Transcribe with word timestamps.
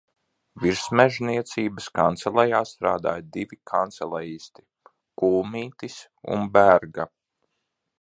Virsmežniecības 0.61 1.89
kancelejā 1.99 2.63
strādāja 2.71 3.25
divi 3.37 3.61
kancelejisti, 3.75 4.67
Kulmītis 5.23 6.03
un 6.39 6.53
Berga. 6.59 7.11